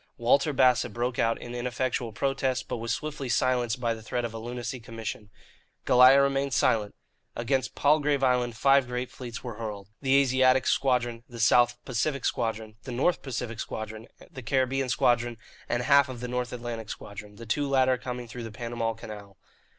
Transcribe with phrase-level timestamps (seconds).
[0.17, 4.33] Walter Bassett broke out in ineffectual protest, but was swiftly silenced by the threat of
[4.33, 5.29] a lunacy commission.
[5.85, 6.95] Goliah remained silent.
[7.35, 12.77] Against Palgrave Island five great fleets were hurled the Asiatic Squadron, the South Pacific Squadron,
[12.81, 15.37] the North Pacific Squadron, the Caribbean Squadron,
[15.69, 19.37] and half of the North Atlantic Squadron, the two latter coming through the Panama Canal.